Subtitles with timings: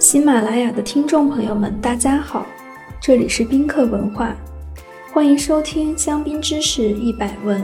[0.00, 2.46] 喜马拉雅的听众朋友们，大家好，
[3.02, 4.34] 这里是宾客文化，
[5.12, 7.62] 欢迎收听香槟知识一百问，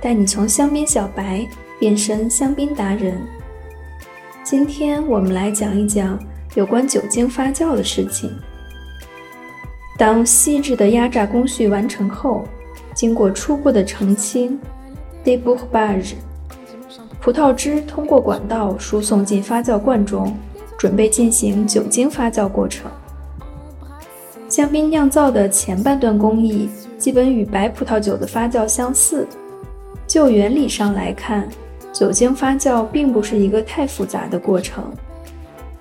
[0.00, 1.44] 带你从香槟小白
[1.80, 3.20] 变身香槟达人。
[4.44, 6.16] 今天我们来讲一讲
[6.54, 8.30] 有关酒精发酵的事情。
[9.98, 12.44] 当细致的压榨工序完成后，
[12.94, 14.56] 经过初步的澄清
[15.24, 16.12] （debouchage），
[17.20, 20.32] 葡萄汁通过管道输送进发酵罐中。
[20.78, 22.90] 准备进行酒精发酵过程。
[24.48, 29.26] 香槟酿造的前半段工艺基本与白葡萄酒的发酵相似。
[30.06, 31.48] 就原理上来看，
[31.92, 34.84] 酒精发酵并不是一个太复杂的过程。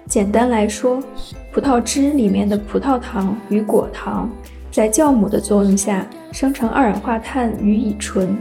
[0.08, 1.04] 简单来说，
[1.52, 4.30] 葡萄汁里面的葡萄糖与果糖
[4.72, 8.36] 在酵母的作用下生成二氧化碳与乙醇，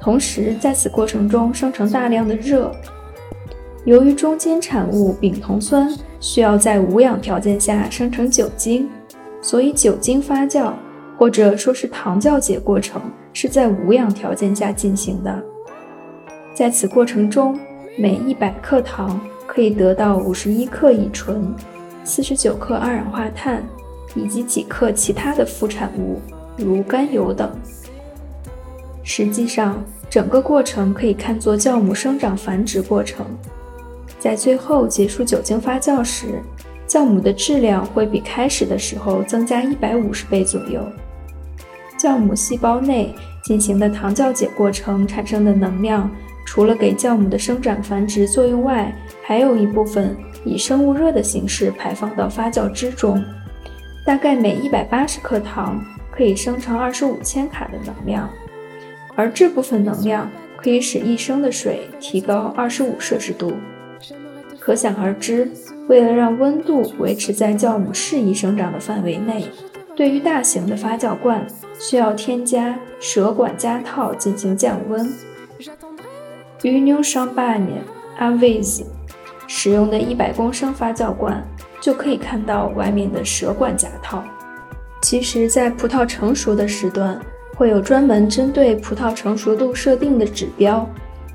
[0.00, 2.72] 同时在此过程中生成大量的热。
[3.84, 8.88] 由于中间产物丙酮酸需要在无氧条件下生成酒精，
[9.40, 10.72] 所以酒精发酵
[11.18, 15.42] 或者说是糖酵解过程是在无氧条件下进行的。
[16.54, 17.58] 在此过程中，
[17.98, 21.52] 每一百克糖可以得到五十一克乙醇、
[22.04, 23.64] 四十九克二氧化碳
[24.14, 26.20] 以及几克其他的副产物，
[26.56, 27.50] 如甘油等。
[29.02, 33.26] 实际上，整个过程可以看作酵母生长繁殖过程。
[34.22, 36.40] 在最后结束酒精发酵时，
[36.86, 40.80] 酵母的质量会比开始的时候增加一百五十倍左右。
[41.98, 46.08] 酵母细胞内进行的糖酵解过程产生的能量，
[46.46, 53.20] 除了给酵母的生长繁殖作用外，还有一部分以生物热的形式排放到发酵汁中。
[54.06, 58.30] 大概每一百八十克糖可以生成二十五千卡的能量，
[59.16, 63.52] 而这部分能量可以使一升的水提高二十五摄氏度。
[64.64, 65.50] 可想而知，
[65.88, 69.44] 为了让温度维持在酵母适宜生长的范围内，
[69.96, 71.44] 对于大型的发酵罐，
[71.80, 75.12] 需要添加舌管夹套进行降温。
[76.60, 77.80] Union Champagne
[78.20, 78.84] Avis
[79.48, 81.44] 使用的一百公升发酵罐，
[81.80, 84.22] 就可以看到外面的舌管夹套。
[85.02, 87.20] 其实，在葡萄成熟的时段，
[87.56, 90.88] 会有专门针对葡萄成熟度设定的指标，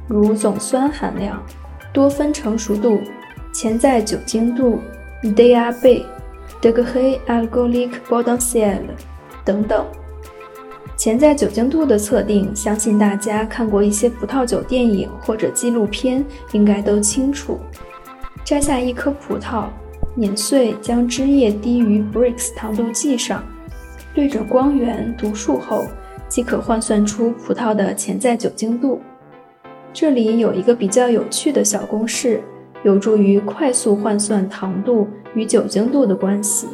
[0.08, 1.44] 如总酸含量、
[1.92, 3.02] 多酚成熟度。
[3.60, 4.80] 潜在酒精度
[5.24, 6.06] （DAB）、
[6.62, 8.82] Degree Alcoolic Potential
[9.44, 9.84] 等等。
[10.96, 17.58] 潜在酒精度的测定，相信大家看过一些葡萄酒电影或者纪录片，应该都清楚。
[18.46, 19.64] 摘下一颗葡萄，
[20.14, 23.44] 碾碎，将汁液滴于 Brix 糖度计上，
[24.14, 25.86] 对准光源读数后，
[26.30, 29.02] 即可换算出葡萄的潜在酒精度。
[29.92, 32.44] 这里有一个比较有趣的小公式。
[32.88, 35.06] 有助于快速换算糖度
[35.36, 36.68] 与酒精度的关系。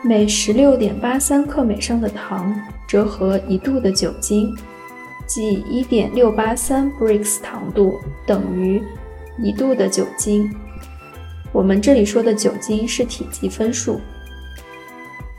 [0.00, 2.54] 每十六点八三克每升的糖
[2.86, 4.56] 折合一度的酒精，
[5.26, 7.94] 即一点六八三 Brix 糖度
[8.24, 8.80] 等于
[9.42, 10.48] 一度的酒精。
[11.50, 13.98] 我们这里说的酒精是体积分数。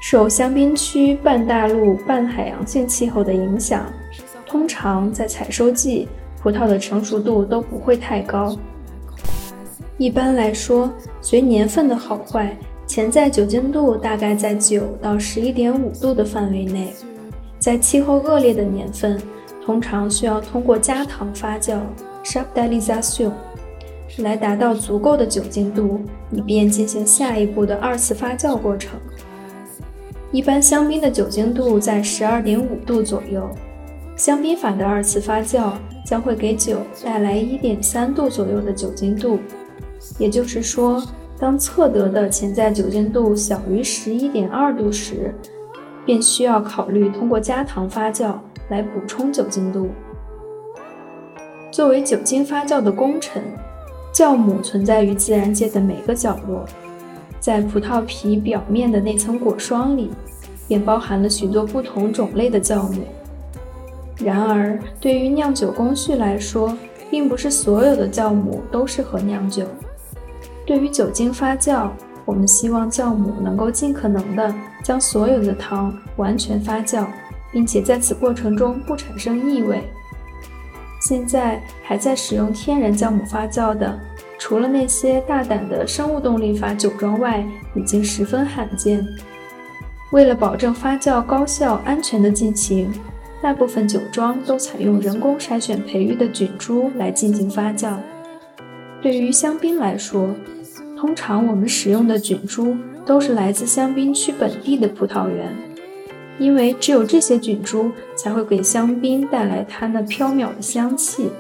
[0.01, 3.85] 受香槟区半大陆半海洋性气候的影响，
[4.45, 6.09] 通常在采收季，
[6.43, 8.53] 葡萄的成熟度都不会太高。
[9.97, 10.91] 一般来说，
[11.21, 12.57] 随年份的好坏，
[12.87, 16.93] 潜在酒精度大概在九到十一点五度的范围内。
[17.59, 19.21] 在气候恶劣的年份，
[19.63, 21.79] 通常需要通过加糖发酵
[22.23, 23.29] s h a r p d i l i z a t i o
[24.17, 26.01] n 来达到足够的酒精度，
[26.31, 28.99] 以便进行下一步的二次发酵过程。
[30.31, 33.47] 一般香槟的酒精度在十二点五度左右。
[34.15, 35.73] 香槟法的二次发酵
[36.05, 39.39] 将会给酒带来一点三度左右的酒精度。
[40.17, 41.01] 也就是说，
[41.39, 45.33] 当测得的潜在酒精度小于十一点二度时，
[46.05, 48.33] 便需要考虑通过加糖发酵
[48.69, 49.89] 来补充酒精度。
[51.71, 53.41] 作为酒精发酵的功臣，
[54.13, 56.65] 酵母存在于自然界的每个角落，
[57.39, 60.11] 在葡萄皮表面的那层果霜里，
[60.67, 63.03] 便包含了许多不同种类的酵母。
[64.17, 66.77] 然而，对于酿酒工序来说，
[67.09, 69.63] 并不是所有的酵母都适合酿酒。
[70.71, 71.89] 对于酒精发酵，
[72.23, 77.05] 我们希望酵母能够尽可能的将所有的糖完全发酵，
[77.51, 79.83] 并且在此过程中不产生异味。
[81.01, 83.99] 现在还在使用天然酵母发酵的，
[84.39, 87.45] 除了那些大胆的生物动力法酒庄外，
[87.75, 89.05] 已经十分罕见。
[90.13, 92.89] 为了保证发酵高效、安全的进行，
[93.41, 97.97] 大部分酒庄都采用人工筛选培育的菌株来进行发酵。
[99.01, 100.29] 对于香槟来说，
[101.01, 102.77] 通常我们使用的菌株
[103.07, 105.51] 都是来自香槟区本地的葡萄园，
[106.37, 111.31] 因为只有这些菌株才会给香槟带来它那飘渺的香气。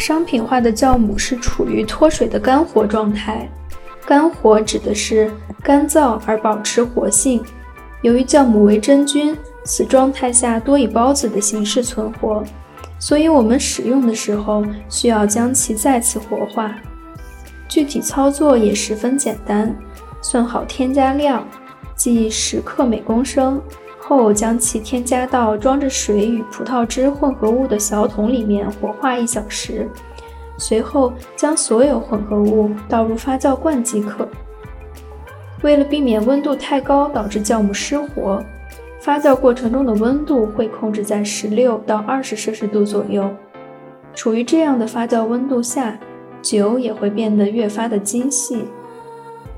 [0.00, 3.48] 商品化的酵母是处于脱水的干活状态，
[4.04, 5.30] 干活指的是
[5.62, 7.42] 干燥而保持活性。
[8.02, 9.34] 由于酵母为真菌，
[9.64, 12.44] 此状态下多以孢子的形式存活，
[12.98, 16.76] 所以我们使用的时候需要将其再次活化。
[17.74, 19.74] 具体操作也十分简单，
[20.22, 21.44] 算好添加量，
[21.96, 23.60] 即十克每公升。
[23.98, 29.88] 后将其添加到装着水与葡萄汁混合物的小桶里面活化一小时，
[30.56, 34.28] 随后将所有混合物倒入发酵罐即可。
[35.62, 38.40] 为了避免温度太高导致酵母失活，
[39.00, 43.28] 发酵过程中的温度会控制在十六到二十摄氏度左右。
[44.14, 45.98] 处于这样的发酵温度下，
[46.44, 48.64] 酒也会变得越发的精细。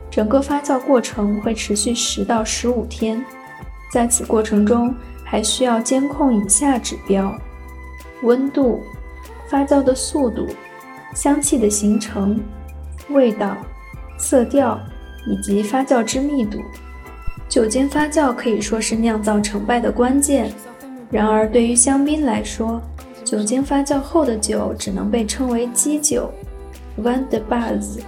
[0.08, 3.22] 整个发酵过程会持续十到十五天。
[3.92, 4.94] 在此过程中，
[5.24, 7.36] 还需要监控以下指标：
[8.22, 8.80] 温度、
[9.50, 10.46] 发酵的速度、
[11.14, 12.40] 香气的形成、
[13.10, 13.56] 味道、
[14.16, 14.78] 色调
[15.26, 16.60] 以及发酵之密度。
[17.48, 20.52] 酒精发酵可以说是酿造成败的关键。
[21.10, 22.80] 然而，对于香槟来说，
[23.24, 26.30] 酒精发酵后的酒只能被称为基酒
[27.02, 28.00] （vin de base），